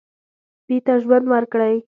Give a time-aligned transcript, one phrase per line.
[0.61, 1.75] سپي ته ژوند ورکړئ.